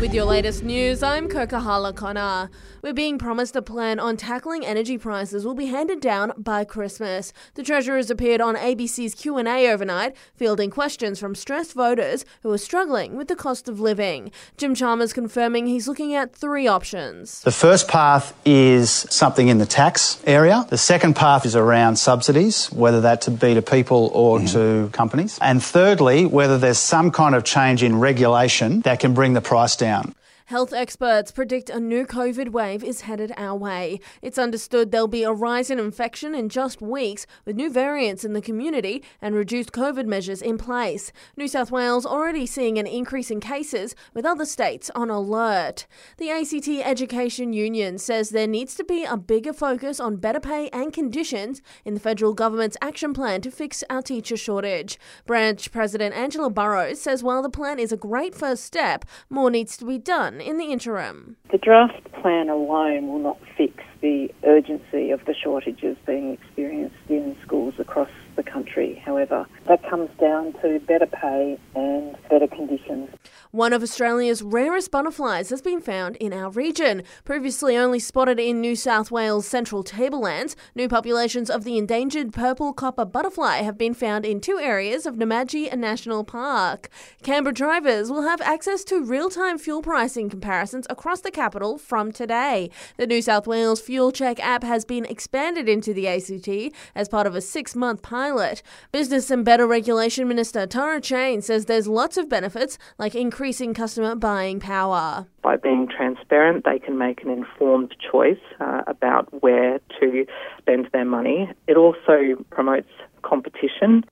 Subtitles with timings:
[0.00, 2.48] With your latest news, I'm Kokahala Connor.
[2.80, 7.34] We're being promised a plan on tackling energy prices will be handed down by Christmas.
[7.52, 13.14] The Treasurer's appeared on ABC's Q&A overnight, fielding questions from stressed voters who are struggling
[13.14, 14.30] with the cost of living.
[14.56, 17.42] Jim Chalmers confirming he's looking at three options.
[17.42, 20.64] The first path is something in the tax area.
[20.70, 24.86] The second path is around subsidies, whether that to be to people or mm-hmm.
[24.86, 25.38] to companies.
[25.42, 29.76] And thirdly, whether there's some kind of change in regulation that can bring the price
[29.76, 30.14] down down.
[30.50, 34.00] Health experts predict a new COVID wave is headed our way.
[34.20, 38.32] It's understood there'll be a rise in infection in just weeks, with new variants in
[38.32, 41.12] the community and reduced COVID measures in place.
[41.36, 45.86] New South Wales already seeing an increase in cases, with other states on alert.
[46.16, 50.68] The ACT Education Union says there needs to be a bigger focus on better pay
[50.70, 54.98] and conditions in the federal government's action plan to fix our teacher shortage.
[55.26, 59.76] Branch President Angela Burrows says while the plan is a great first step, more needs
[59.76, 61.36] to be done in the interim?
[61.50, 67.36] The draft plan alone will not fix the urgency of the shortages being experienced in
[67.42, 69.00] schools across the country.
[69.04, 73.10] However, that comes down to better pay and better conditions.
[73.52, 77.02] One of Australia's rarest butterflies has been found in our region.
[77.24, 82.72] Previously only spotted in New South Wales' central tablelands, new populations of the endangered purple
[82.72, 86.90] copper butterfly have been found in two areas of Namadgi National Park.
[87.24, 92.12] Canberra drivers will have access to real time fuel pricing comparisons across the capital from
[92.12, 92.70] today.
[92.98, 97.26] The New South Wales Fuel Check app has been expanded into the ACT as part
[97.26, 98.62] of a six month pilot.
[98.92, 103.72] Business and Better Regulation Minister Tara Cheyne says there's lots of benefits like increased increasing
[103.72, 105.26] customer buying power.
[105.42, 110.26] By being transparent, they can make an informed choice uh, about where to
[110.58, 111.50] spend their money.
[111.66, 112.90] It also promotes
[113.22, 114.04] competition.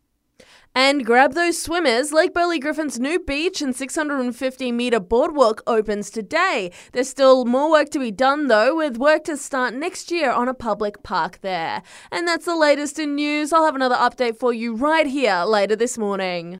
[0.75, 2.13] And grab those swimmers.
[2.13, 6.71] Lake Burley Griffin's new beach and 650 metre boardwalk opens today.
[6.93, 10.49] There's still more work to be done though, with work to start next year on
[10.49, 11.83] a public park there.
[12.11, 13.53] And that's the latest in news.
[13.53, 16.57] I'll have another update for you right here later this morning.